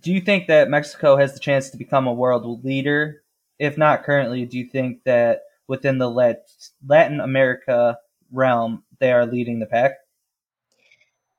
do 0.00 0.12
you 0.12 0.20
think 0.20 0.48
that 0.48 0.70
Mexico 0.70 1.16
has 1.16 1.34
the 1.34 1.40
chance 1.40 1.70
to 1.70 1.76
become 1.78 2.06
a 2.06 2.12
world 2.12 2.64
leader? 2.64 3.22
If 3.58 3.78
not 3.78 4.04
currently, 4.04 4.46
do 4.46 4.58
you 4.58 4.66
think 4.66 5.04
that 5.04 5.42
within 5.68 5.98
the 5.98 6.10
Lat- 6.10 6.48
Latin 6.86 7.20
America 7.20 7.98
realm 8.32 8.84
they 9.00 9.12
are 9.12 9.26
leading 9.26 9.60
the 9.60 9.66
pack? 9.66 9.92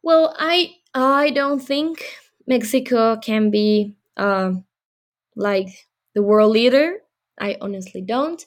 Well, 0.01 0.35
I 0.37 0.75
I 0.93 1.31
don't 1.31 1.59
think 1.59 2.03
Mexico 2.47 3.17
can 3.17 3.49
be 3.49 3.95
um 4.17 4.65
like 5.35 5.87
the 6.15 6.23
world 6.23 6.53
leader. 6.53 6.99
I 7.39 7.57
honestly 7.61 8.01
don't. 8.01 8.45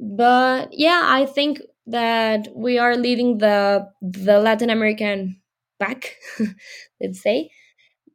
But 0.00 0.70
yeah, 0.72 1.02
I 1.04 1.26
think 1.26 1.62
that 1.90 2.48
we 2.54 2.78
are 2.78 2.96
leading 2.96 3.38
the 3.38 3.88
the 4.02 4.38
Latin 4.40 4.70
American 4.70 5.40
pack, 5.80 6.16
let's 7.00 7.22
say. 7.22 7.50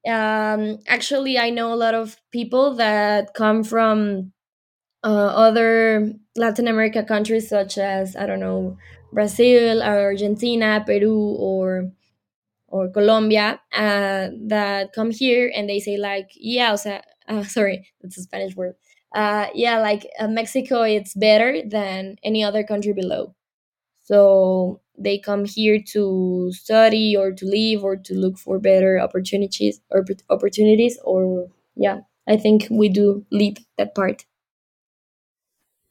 Um, 0.07 0.79
actually, 0.87 1.37
I 1.39 1.49
know 1.49 1.73
a 1.73 1.75
lot 1.79 1.93
of 1.93 2.17
people 2.31 2.75
that 2.75 3.33
come 3.35 3.63
from 3.63 4.33
uh, 5.03 5.07
other 5.47 6.13
Latin 6.37 6.67
America 6.67 7.03
countries, 7.03 7.49
such 7.49 7.77
as 7.77 8.15
I 8.15 8.25
don't 8.25 8.39
know 8.39 8.77
Brazil, 9.13 9.81
or 9.83 9.99
Argentina, 10.11 10.83
Peru, 10.85 11.35
or 11.39 11.91
or 12.67 12.89
Colombia 12.89 13.61
uh, 13.73 14.29
that 14.47 14.93
come 14.93 15.11
here 15.11 15.51
and 15.55 15.69
they 15.69 15.79
say 15.79 15.97
like, 15.97 16.29
yeah, 16.35 16.73
o 16.73 16.75
sea, 16.75 17.01
uh, 17.27 17.43
sorry, 17.57 17.87
that's 18.01 18.17
a 18.17 18.23
Spanish 18.23 18.55
word. 18.55 18.75
Uh, 19.13 19.47
yeah, 19.53 19.79
like 19.79 20.07
uh, 20.19 20.27
Mexico, 20.27 20.81
it's 20.83 21.13
better 21.13 21.61
than 21.67 22.15
any 22.23 22.43
other 22.43 22.63
country 22.63 22.93
below. 22.93 23.35
So 24.03 24.81
they 24.97 25.17
come 25.17 25.45
here 25.45 25.81
to 25.93 26.51
study 26.51 27.15
or 27.15 27.31
to 27.31 27.45
live 27.45 27.83
or 27.83 27.95
to 27.95 28.13
look 28.13 28.37
for 28.37 28.59
better 28.59 28.99
opportunities 28.99 29.81
or 29.89 30.05
opportunities 30.29 30.99
or 31.03 31.47
yeah, 31.75 32.01
I 32.27 32.37
think 32.37 32.67
we 32.69 32.89
do 32.89 33.25
lead 33.31 33.59
that 33.77 33.95
part. 33.95 34.25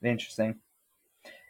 Interesting. 0.02 0.56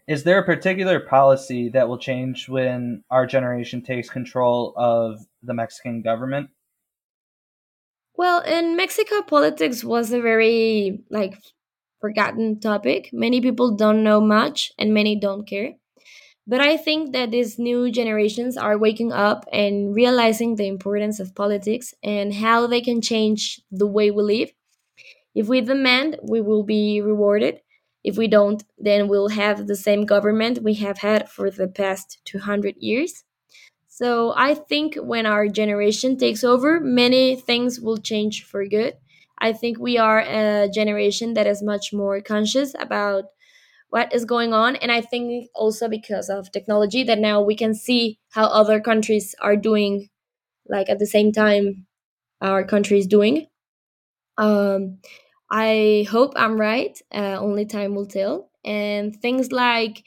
Is 0.07 0.25
there 0.25 0.39
a 0.39 0.45
particular 0.45 1.01
policy 1.01 1.69
that 1.71 1.89
will 1.89 1.99
change 1.99 2.49
when 2.49 3.05
our 3.11 3.27
generation 3.27 3.83
takes 3.83 4.11
control 4.11 4.73
of 4.77 5.25
the 5.43 5.55
Mexican 5.55 6.03
government? 6.03 6.51
Well, 8.15 8.41
in 8.43 8.77
Mexico, 8.77 9.23
politics 9.23 9.85
was 9.85 10.13
a 10.13 10.21
very 10.21 11.03
like 11.11 11.35
forgotten 12.01 12.61
topic. 12.61 13.11
Many 13.13 13.41
people 13.41 13.77
don't 13.77 14.03
know 14.03 14.21
much 14.21 14.73
and 14.79 14.93
many 14.93 15.17
don't 15.17 15.47
care. 15.47 15.75
But 16.47 16.61
I 16.61 16.77
think 16.77 17.13
that 17.13 17.31
these 17.31 17.59
new 17.59 17.91
generations 17.91 18.57
are 18.57 18.77
waking 18.77 19.13
up 19.13 19.47
and 19.53 19.95
realizing 19.95 20.57
the 20.57 20.67
importance 20.67 21.21
of 21.21 21.35
politics 21.35 21.95
and 22.03 22.35
how 22.35 22.67
they 22.67 22.81
can 22.81 23.01
change 23.01 23.61
the 23.71 23.87
way 23.87 24.11
we 24.11 24.23
live. 24.23 24.53
If 25.35 25.49
we 25.49 25.61
demand, 25.61 26.19
we 26.23 26.41
will 26.41 26.65
be 26.65 27.01
rewarded. 27.01 27.61
If 28.05 28.19
we 28.19 28.27
don't, 28.27 28.63
then 28.77 29.07
we'll 29.07 29.29
have 29.29 29.67
the 29.67 29.77
same 29.77 30.05
government 30.05 30.63
we 30.63 30.75
have 30.75 30.99
had 30.99 31.31
for 31.31 31.51
the 31.51 31.69
past 31.69 32.21
200 32.25 32.75
years. 32.79 33.25
So 33.87 34.33
I 34.37 34.55
think 34.55 34.97
when 34.97 35.27
our 35.27 35.47
generation 35.47 36.17
takes 36.17 36.43
over, 36.43 36.81
many 36.81 37.37
things 37.37 37.81
will 37.81 37.99
change 37.99 38.43
for 38.45 38.67
good. 38.67 38.95
I 39.39 39.53
think 39.53 39.79
we 39.79 39.97
are 39.99 40.21
a 40.21 40.69
generation 40.69 41.35
that 41.35 41.47
is 41.47 41.63
much 41.63 41.93
more 41.93 42.21
conscious 42.21 42.75
about 42.79 43.25
what 43.93 44.15
is 44.15 44.27
going 44.27 44.55
on. 44.55 44.77
And 44.79 44.93
I 44.93 45.03
think 45.03 45.51
also 45.55 45.89
because 45.89 46.31
of 46.31 46.53
technology 46.53 47.05
that 47.05 47.21
now 47.21 47.43
we 47.43 47.57
can 47.57 47.75
see 47.75 48.21
how 48.33 48.47
other 48.47 48.81
countries 48.81 49.37
are 49.43 49.57
doing, 49.57 50.11
like 50.69 50.91
at 50.91 50.99
the 51.01 51.07
same 51.07 51.33
time 51.33 51.87
our 52.43 52.65
country 52.65 52.99
is 52.99 53.07
doing. 53.09 53.49
Um, 54.39 54.99
I 55.51 56.07
hope 56.11 56.33
I'm 56.37 56.59
right. 56.61 56.99
Uh, 57.15 57.39
only 57.39 57.67
time 57.67 57.95
will 57.95 58.07
tell. 58.07 58.51
And 58.65 59.15
things 59.21 59.53
like 59.53 60.05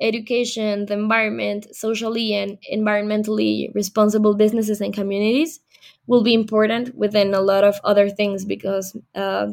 education, 0.00 0.86
the 0.86 0.94
environment, 0.94 1.74
socially 1.74 2.34
and 2.34 2.58
environmentally 2.72 3.74
responsible 3.74 4.34
businesses 4.34 4.80
and 4.80 4.94
communities 4.94 5.60
will 6.06 6.22
be 6.22 6.34
important 6.34 6.94
within 6.96 7.34
a 7.34 7.40
lot 7.40 7.64
of 7.64 7.80
other 7.84 8.08
things 8.08 8.44
because 8.44 8.96
uh, 9.14 9.48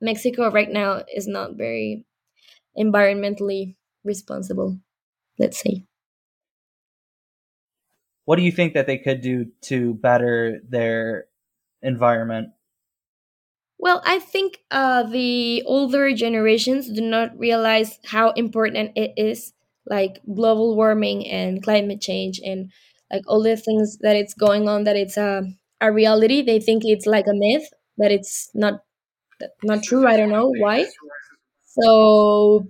Mexico 0.00 0.50
right 0.50 0.70
now 0.70 1.04
is 1.14 1.28
not 1.28 1.54
very 1.56 2.04
environmentally 2.78 3.76
responsible, 4.04 4.78
let's 5.38 5.60
say. 5.60 5.84
What 8.26 8.36
do 8.36 8.42
you 8.42 8.52
think 8.52 8.74
that 8.74 8.86
they 8.86 8.98
could 8.98 9.20
do 9.22 9.46
to 9.62 9.94
better 9.94 10.60
their 10.68 11.26
environment? 11.82 12.50
Well, 13.78 14.02
I 14.04 14.18
think 14.18 14.58
uh, 14.70 15.04
the 15.04 15.62
older 15.64 16.12
generations 16.12 16.90
do 16.90 17.00
not 17.00 17.38
realize 17.38 17.98
how 18.04 18.30
important 18.32 18.92
it 18.96 19.12
is, 19.16 19.52
like 19.86 20.20
global 20.34 20.74
warming 20.76 21.26
and 21.26 21.62
climate 21.62 22.00
change, 22.00 22.40
and 22.44 22.72
like 23.12 23.22
all 23.28 23.42
the 23.42 23.56
things 23.56 23.98
that 23.98 24.16
it's 24.16 24.34
going 24.34 24.68
on. 24.68 24.84
That 24.84 24.96
it's 24.96 25.16
a 25.16 25.44
a 25.80 25.92
reality. 25.92 26.42
They 26.42 26.58
think 26.60 26.82
it's 26.84 27.06
like 27.06 27.26
a 27.28 27.34
myth, 27.34 27.68
but 27.96 28.10
it's 28.10 28.50
not 28.54 28.82
not 29.62 29.82
true. 29.84 30.06
I 30.06 30.16
don't 30.16 30.30
know 30.30 30.50
why. 30.58 30.86
So 31.68 32.66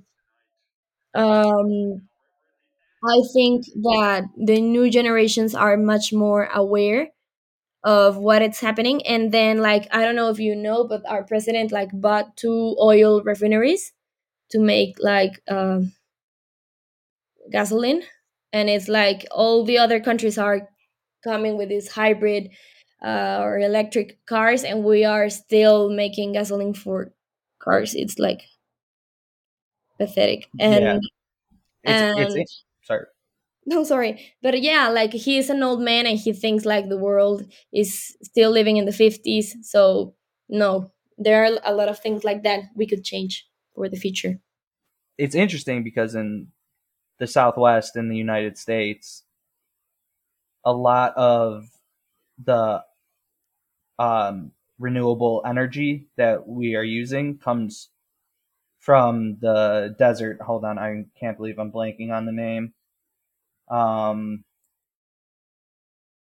um, 1.15 2.09
I 3.05 3.23
think 3.33 3.65
that 3.83 4.25
the 4.37 4.61
new 4.61 4.91
generations 4.91 5.55
are 5.55 5.77
much 5.77 6.13
more 6.13 6.45
aware 6.47 7.09
of 7.85 8.17
what 8.19 8.43
it's 8.43 8.61
happening. 8.61 9.07
And 9.07 9.33
then 9.33 9.59
like 9.59 9.89
i 9.93 10.03
don't 10.05 10.17
know 10.17 10.31
if 10.31 10.41
you 10.41 10.57
know 10.57 10.85
but 10.85 11.03
our 11.09 11.25
president 11.25 11.73
like 11.73 11.91
bought 11.95 12.37
two 12.37 12.77
oil 12.81 13.23
refineries 13.23 13.93
to 14.51 14.61
make 14.61 14.97
like 15.01 15.43
um, 15.49 15.93
gasoline. 17.51 18.03
And 18.53 18.69
it's 18.69 18.89
like 18.89 19.27
all 19.31 19.65
the 19.65 19.79
other 19.79 20.01
countries 20.01 20.39
are 20.39 20.69
coming 21.25 21.57
with 21.59 21.69
these 21.69 21.93
hybrid 21.93 22.51
uh, 23.05 23.39
or 23.43 23.59
electric 23.59 24.25
cars 24.27 24.65
and 24.65 24.85
we 24.85 25.05
are 25.05 25.29
still 25.31 25.91
making 25.91 26.33
gasoline 26.33 26.75
for 26.75 27.13
cars. 27.61 27.95
It's 27.95 28.19
like 28.19 28.43
pathetic 29.99 30.49
Yeah, 30.55 30.95
and 30.95 31.03
it's 31.85 32.03
it's 32.17 32.35
and 32.35 32.47
sorry. 32.83 33.07
No, 33.67 33.85
sorry. 33.85 34.33
But 34.43 34.63
yeah, 34.63 34.89
like 34.89 35.13
he 35.13 35.37
is 35.39 35.51
an 35.51 35.63
old 35.63 35.81
man 35.81 36.07
and 36.07 36.19
he 36.19 36.33
thinks 36.33 36.65
like 36.65 36.89
the 36.89 36.97
world 36.97 37.45
is 37.73 38.17
still 38.23 38.51
living 38.51 38.79
in 38.79 38.87
the 38.87 38.93
50s. 38.93 39.57
So, 39.63 40.15
no, 40.49 40.91
there 41.19 41.45
are 41.45 41.59
a 41.65 41.75
lot 41.75 41.89
of 41.89 41.99
things 41.99 42.25
like 42.25 42.43
that 42.45 42.63
we 42.75 42.87
could 42.87 43.05
change 43.05 43.47
for 43.75 43.89
the 43.89 43.97
future. 43.97 44.41
It's 45.19 45.35
interesting 45.35 45.83
because 45.83 46.15
in 46.15 46.49
the 47.19 47.27
Southwest 47.27 47.97
in 47.97 48.09
the 48.09 48.17
United 48.17 48.57
States, 48.57 49.25
a 50.65 50.73
lot 50.73 51.15
of 51.17 51.69
the 52.43 52.85
um, 53.99 54.53
renewable 54.79 55.43
energy 55.45 56.07
that 56.17 56.47
we 56.47 56.75
are 56.77 56.85
using 56.85 57.39
comes 57.39 57.89
from 58.89 59.37
the 59.43 59.95
desert. 59.99 60.41
Hold 60.41 60.65
on, 60.65 60.79
I 60.79 61.05
can't 61.21 61.37
believe 61.37 61.59
I'm 61.59 61.71
blanking 61.71 62.11
on 62.11 62.25
the 62.25 62.33
name. 62.33 62.73
Um, 63.71 64.45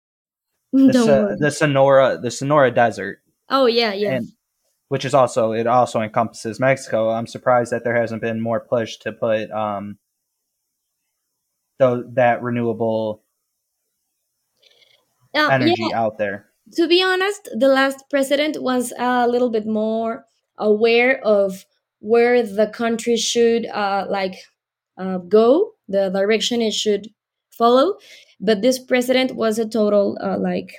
the 0.73 0.93
Don't 0.93 1.07
Sa- 1.07 1.23
worry. 1.23 1.37
the 1.39 1.51
Sonora 1.53 2.19
the 2.21 2.31
Sonora 2.33 2.73
Desert, 2.73 3.21
Oh, 3.49 3.67
yeah, 3.67 3.93
yeah. 3.93 4.15
and 4.17 4.27
which 4.89 5.05
is 5.05 5.15
also 5.15 5.53
it 5.53 5.69
also 5.69 6.01
encompasses 6.01 6.59
Mexico. 6.59 7.11
I'm 7.11 7.29
surprised 7.29 7.71
that 7.71 7.85
there 7.85 7.95
hasn't 7.95 8.21
been 8.21 8.41
more 8.41 8.59
push 8.59 8.97
to 8.99 9.13
put 9.13 9.49
um 9.53 9.97
that 11.79 12.43
renewable 12.43 13.23
Uh, 15.35 15.49
energy 15.53 15.75
yeah, 15.79 16.01
out 16.01 16.19
there. 16.19 16.51
to 16.73 16.89
be 16.89 17.01
honest, 17.03 17.49
the 17.57 17.69
last 17.69 18.03
president 18.11 18.61
was 18.61 18.93
a 18.99 19.29
little 19.29 19.51
bit 19.51 19.67
more 19.67 20.25
aware 20.59 21.25
of 21.25 21.65
where 22.01 22.43
the 22.43 22.67
country 22.69 23.17
should 23.17 23.67
uh, 23.67 24.07
like 24.09 24.35
uh, 24.99 25.19
go, 25.19 25.73
the 25.89 26.11
direction 26.11 26.61
it 26.63 26.75
should 26.75 27.09
follow. 27.51 27.97
But 28.41 28.63
this 28.63 28.79
president 28.79 29.37
was 29.37 29.59
a 29.59 29.69
total 29.69 30.19
uh, 30.21 30.39
like 30.39 30.75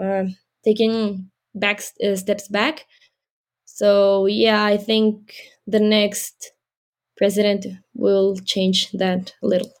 uh, 0.00 0.24
taking 0.64 1.30
back 1.54 1.82
uh, 2.04 2.16
steps 2.16 2.48
back. 2.48 2.86
So 3.64 4.26
yeah, 4.26 4.64
I 4.64 4.76
think 4.76 5.34
the 5.66 5.80
next 5.80 6.52
president 7.16 7.66
will 7.94 8.36
change 8.44 8.90
that 8.92 9.34
a 9.42 9.46
little. 9.46 9.72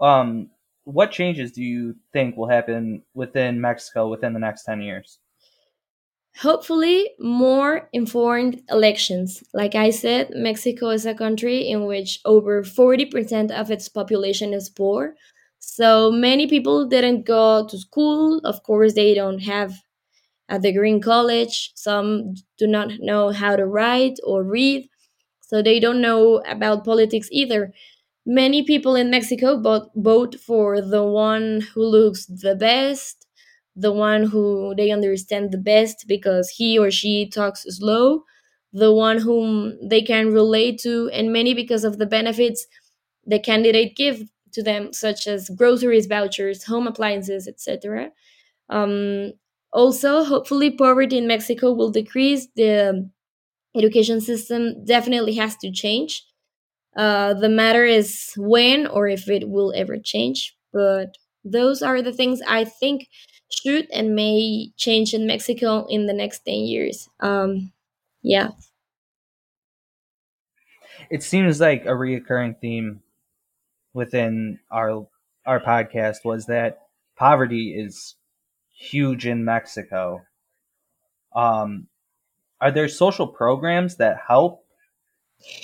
Um, 0.00 0.50
what 0.84 1.10
changes 1.10 1.52
do 1.52 1.62
you 1.62 1.96
think 2.12 2.36
will 2.36 2.48
happen 2.48 3.02
within 3.14 3.60
Mexico 3.60 4.08
within 4.08 4.32
the 4.32 4.38
next 4.38 4.64
ten 4.64 4.80
years? 4.80 5.18
Hopefully, 6.42 7.10
more 7.18 7.88
informed 7.92 8.62
elections. 8.70 9.42
Like 9.52 9.74
I 9.74 9.90
said, 9.90 10.30
Mexico 10.34 10.90
is 10.90 11.04
a 11.04 11.14
country 11.14 11.68
in 11.68 11.84
which 11.86 12.20
over 12.24 12.62
40% 12.62 13.50
of 13.50 13.70
its 13.70 13.88
population 13.88 14.52
is 14.54 14.70
poor. 14.70 15.16
So 15.58 16.12
many 16.12 16.46
people 16.46 16.86
didn't 16.86 17.26
go 17.26 17.66
to 17.66 17.78
school. 17.78 18.38
Of 18.44 18.62
course, 18.62 18.94
they 18.94 19.14
don't 19.14 19.40
have 19.40 19.72
a 20.48 20.58
degree 20.58 20.90
in 20.90 21.00
college. 21.02 21.72
Some 21.76 22.34
do 22.58 22.66
not 22.66 22.90
know 23.00 23.30
how 23.30 23.56
to 23.56 23.66
write 23.66 24.18
or 24.24 24.44
read. 24.44 24.88
So 25.40 25.62
they 25.62 25.80
don't 25.80 26.00
know 26.02 26.42
about 26.46 26.84
politics 26.84 27.28
either. 27.32 27.72
Many 28.26 28.62
people 28.64 28.94
in 28.96 29.10
Mexico 29.10 29.60
vote, 29.60 29.90
vote 29.96 30.36
for 30.36 30.80
the 30.80 31.04
one 31.04 31.62
who 31.74 31.82
looks 31.84 32.26
the 32.26 32.54
best, 32.56 33.17
the 33.78 33.92
one 33.92 34.24
who 34.24 34.74
they 34.76 34.90
understand 34.90 35.52
the 35.52 35.58
best 35.58 36.06
because 36.08 36.50
he 36.50 36.78
or 36.78 36.90
she 36.90 37.28
talks 37.30 37.64
slow, 37.68 38.24
the 38.72 38.92
one 38.92 39.18
whom 39.18 39.78
they 39.88 40.02
can 40.02 40.32
relate 40.32 40.80
to, 40.80 41.10
and 41.12 41.32
many 41.32 41.54
because 41.54 41.84
of 41.84 41.98
the 41.98 42.06
benefits 42.06 42.66
the 43.26 43.38
candidate 43.38 43.96
give 43.96 44.22
to 44.52 44.62
them, 44.62 44.92
such 44.92 45.26
as 45.26 45.50
groceries 45.50 46.06
vouchers, 46.06 46.64
home 46.64 46.86
appliances, 46.86 47.46
etc. 47.46 48.10
Um, 48.70 49.32
also, 49.72 50.24
hopefully, 50.24 50.70
poverty 50.70 51.18
in 51.18 51.26
Mexico 51.26 51.72
will 51.72 51.90
decrease. 51.90 52.48
The 52.56 53.10
education 53.76 54.20
system 54.20 54.84
definitely 54.84 55.34
has 55.36 55.56
to 55.58 55.70
change 55.72 56.24
uh, 56.96 57.34
the 57.34 57.48
matter 57.48 57.84
is 57.84 58.32
when 58.36 58.86
or 58.86 59.08
if 59.08 59.28
it 59.28 59.48
will 59.48 59.72
ever 59.76 59.98
change. 59.98 60.56
But 60.72 61.16
those 61.44 61.82
are 61.82 62.02
the 62.02 62.12
things 62.12 62.40
I 62.46 62.64
think 62.64 63.08
should 63.50 63.88
and 63.92 64.14
may 64.14 64.70
change 64.76 65.14
in 65.14 65.26
Mexico 65.26 65.86
in 65.88 66.06
the 66.06 66.12
next 66.12 66.40
10 66.44 66.54
years. 66.54 67.08
Um, 67.20 67.72
yeah. 68.22 68.50
It 71.10 71.22
seems 71.22 71.60
like 71.60 71.84
a 71.84 71.90
reoccurring 71.90 72.60
theme 72.60 73.00
within 73.94 74.58
our 74.70 75.06
our 75.46 75.60
podcast 75.60 76.24
was 76.24 76.46
that 76.46 76.82
poverty 77.16 77.74
is 77.74 78.16
huge 78.76 79.26
in 79.26 79.44
Mexico. 79.44 80.22
Um, 81.34 81.88
are 82.60 82.70
there 82.70 82.88
social 82.88 83.26
programs 83.26 83.96
that 83.96 84.18
help 84.26 84.64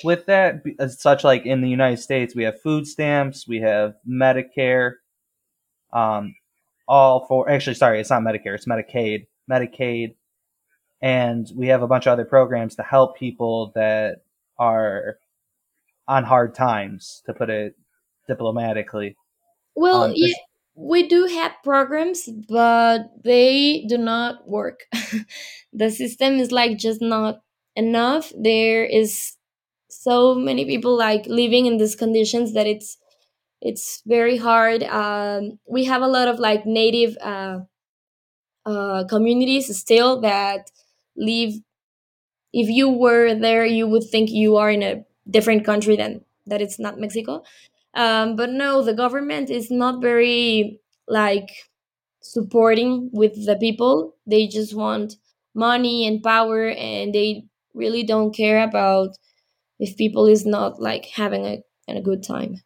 with 0.03 0.27
that? 0.27 0.63
As 0.79 1.01
such, 1.01 1.23
like 1.23 1.45
in 1.45 1.61
the 1.61 1.69
United 1.69 1.99
States, 1.99 2.35
we 2.35 2.45
have 2.45 2.61
food 2.61 2.87
stamps, 2.87 3.47
we 3.47 3.61
have 3.61 3.95
Medicare, 4.09 4.95
um, 5.93 6.35
all 6.87 7.27
for 7.27 7.49
actually, 7.49 7.75
sorry, 7.75 8.01
it's 8.01 8.11
not 8.11 8.23
Medicare, 8.23 8.55
it's 8.55 8.67
Medicaid, 8.67 9.27
Medicaid, 9.51 10.15
and 11.01 11.51
we 11.55 11.69
have 11.69 11.83
a 11.83 11.87
bunch 11.87 12.07
of 12.07 12.13
other 12.13 12.25
programs 12.25 12.77
to 12.77 12.83
help 12.83 13.17
people 13.17 13.73
that 13.75 14.23
are 14.59 15.19
on 16.07 16.25
hard 16.25 16.55
times, 16.55 17.23
to 17.27 17.33
put 17.33 17.51
it 17.51 17.77
diplomatically. 18.29 19.17
Well, 19.75 20.05
Um, 20.05 20.13
yeah, 20.15 20.35
we 20.75 21.07
do 21.09 21.27
have 21.27 21.53
programs, 21.63 22.29
but 22.49 23.11
they 23.23 23.85
do 23.89 23.99
not 23.99 24.49
work. 24.49 24.81
the 25.73 25.91
system 25.91 26.39
is 26.39 26.53
like 26.53 26.79
just 26.79 27.01
not 27.01 27.43
enough. 27.77 28.33
There 28.37 28.85
is 28.85 29.37
so 29.89 30.35
many 30.35 30.65
people 30.65 30.97
like 30.97 31.27
living 31.27 31.67
in 31.67 31.79
these 31.79 31.95
conditions 31.97 32.53
that 32.55 32.67
it's 32.67 32.99
it's 33.65 34.03
very 34.07 34.39
hard. 34.39 34.85
Um, 34.85 35.61
we 35.69 35.87
have 35.87 36.03
a 36.03 36.09
lot 36.09 36.29
of 36.29 36.41
like 36.41 36.67
native 36.67 37.19
uh, 37.23 37.61
uh, 38.67 39.05
communities 39.09 39.75
still 39.77 40.21
that 40.21 40.71
live. 41.17 41.55
If 42.53 42.69
you 42.69 42.89
were 42.89 43.35
there, 43.35 43.67
you 43.67 43.87
would 43.89 44.05
think 44.11 44.31
you 44.31 44.57
are 44.57 44.71
in 44.71 44.83
a 44.83 45.05
different 45.29 45.65
country 45.65 45.97
than 45.97 46.25
that. 46.47 46.63
It's 46.63 46.79
not 46.79 47.01
Mexico. 47.01 47.43
Um, 47.95 48.37
but 48.37 48.51
no, 48.51 48.83
the 48.83 48.95
government 48.95 49.51
is 49.51 49.71
not 49.71 50.03
very 50.03 50.81
like 51.09 51.49
supporting 52.23 53.11
with 53.13 53.47
the 53.47 53.57
people. 53.57 54.17
They 54.27 54.47
just 54.49 54.75
want 54.75 55.17
money 55.55 56.07
and 56.07 56.23
power 56.23 56.69
and 56.71 57.15
they 57.15 57.45
really 57.75 58.05
don't 58.05 58.35
care 58.35 58.63
about 58.63 59.11
if 59.81 59.97
people 59.97 60.27
is 60.27 60.47
not 60.47 60.81
like 60.81 61.07
having 61.17 61.47
a, 61.47 61.63
a 61.89 62.01
good 62.03 62.23
time 62.25 62.63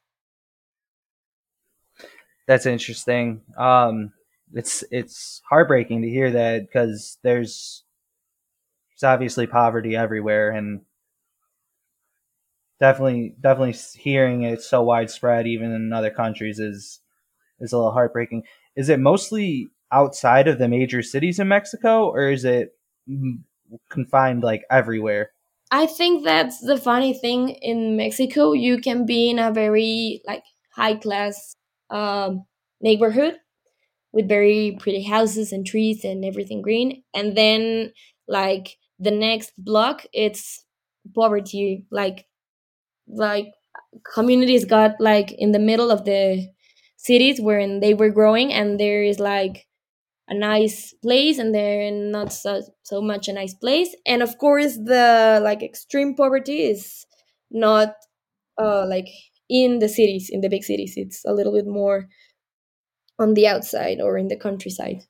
that's 2.49 2.67
interesting. 2.67 3.43
Um 3.57 4.13
it's 4.55 4.83
it's 4.91 5.43
heartbreaking 5.49 6.03
to 6.03 6.09
hear 6.09 6.33
that 6.33 6.63
because 6.63 7.19
there's 7.23 7.85
there's 8.91 9.13
obviously 9.13 9.47
poverty 9.47 9.95
everywhere 9.95 10.51
and 10.51 10.81
definitely 12.81 13.35
definitely 13.41 13.77
hearing 14.01 14.43
it 14.43 14.63
so 14.63 14.83
widespread 14.83 15.47
even 15.47 15.73
in 15.73 15.93
other 15.93 16.11
countries 16.11 16.59
is 16.59 17.01
is 17.61 17.73
a 17.73 17.77
little 17.77 17.93
heartbreaking. 17.93 18.45
Is 18.77 18.89
it 18.89 19.01
mostly 19.01 19.69
outside 19.93 20.49
of 20.49 20.59
the 20.59 20.69
major 20.69 21.03
cities 21.03 21.39
in 21.39 21.49
mexico 21.49 22.09
or 22.09 22.31
is 22.31 22.45
it 22.45 22.75
confined 23.91 24.43
like 24.43 24.65
everywhere? 24.71 25.31
I 25.71 25.87
think 25.87 26.25
that's 26.25 26.61
the 26.61 26.79
funny 26.79 27.13
thing 27.13 27.51
in 27.51 27.97
mexico 27.97 28.53
you 28.53 28.81
can 28.81 29.05
be 29.07 29.29
in 29.31 29.39
a 29.39 29.53
very 29.53 30.23
like 30.27 30.45
high 30.73 30.95
class 30.95 31.55
um, 31.91 32.45
neighborhood 32.81 33.37
with 34.13 34.29
very 34.29 34.77
pretty 34.81 35.03
houses 35.03 35.53
and 35.53 35.67
trees 35.67 36.05
and 36.05 36.25
everything 36.25 36.63
green. 36.63 37.03
And 37.15 37.37
then 37.37 37.93
like 38.29 38.79
the 38.99 39.11
next 39.11 39.53
block 39.59 40.07
it's 40.13 40.65
poverty. 41.15 41.87
Like 41.91 42.27
like 43.09 43.53
communities 44.15 44.65
got 44.65 45.01
like 45.01 45.33
in 45.33 45.53
the 45.53 45.59
middle 45.59 45.91
of 45.91 46.05
the 46.05 46.49
cities 46.97 47.41
where 47.41 47.81
they 47.81 47.95
were 47.95 48.11
growing 48.11 48.53
and 48.53 48.79
there 48.79 49.03
is 49.03 49.19
like 49.19 49.67
a 50.29 50.35
nice 50.35 50.95
place 51.03 51.39
and 51.39 51.55
they're 51.55 51.91
not 51.93 52.33
so, 52.33 52.63
so 52.83 53.01
much 53.03 53.29
a 53.29 53.33
nice 53.33 53.55
place. 53.55 53.95
And 54.07 54.23
of 54.23 54.39
course 54.39 54.77
the 54.77 55.41
like 55.43 55.63
extreme 55.63 56.15
poverty 56.17 56.63
is 56.65 57.07
not 57.51 57.95
uh 58.61 58.87
like 58.87 59.09
in 59.49 59.79
the 59.79 59.89
cities 59.89 60.29
in 60.31 60.41
the 60.41 60.49
big 60.49 60.65
cities 60.65 60.95
it's 60.97 61.25
a 61.25 61.33
little 61.33 61.53
bit 61.53 61.67
more 61.67 62.09
on 63.19 63.35
the 63.35 63.47
outside 63.47 64.01
or 64.01 64.17
in 64.17 64.29
the 64.29 64.37
countryside. 64.37 65.03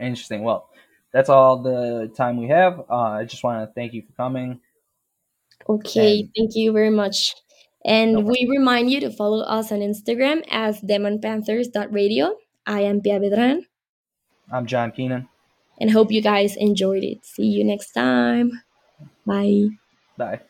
Interesting. 0.00 0.42
Well 0.42 0.68
that's 1.12 1.28
all 1.28 1.62
the 1.62 2.10
time 2.16 2.38
we 2.38 2.48
have. 2.48 2.80
Uh, 2.90 3.20
i 3.20 3.24
just 3.24 3.44
want 3.44 3.68
to 3.68 3.72
thank 3.74 3.92
you 3.92 4.02
for 4.02 4.12
coming. 4.12 4.60
Okay 5.68 6.20
and 6.20 6.30
thank 6.36 6.56
you 6.56 6.72
very 6.72 6.90
much. 6.90 7.34
And 7.84 8.12
no 8.12 8.20
we 8.20 8.46
remind 8.48 8.90
you 8.90 9.00
to 9.00 9.10
follow 9.10 9.42
us 9.42 9.72
on 9.72 9.80
instagram 9.80 10.44
as 10.50 10.80
demonpanthers.radio 10.80 12.36
i 12.64 12.80
am 12.80 13.00
pia 13.00 13.18
vedran 13.18 13.66
i'm 14.52 14.66
john 14.66 14.92
keenan. 14.92 15.28
And 15.80 15.90
hope 15.90 16.12
you 16.12 16.22
guys 16.22 16.54
enjoyed 16.56 17.02
it. 17.02 17.24
See 17.24 17.46
you 17.46 17.64
next 17.64 17.90
time. 17.92 18.62
Bye. 19.26 19.70
Bye 20.16 20.42